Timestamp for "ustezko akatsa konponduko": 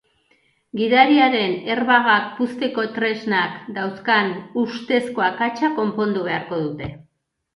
4.63-6.31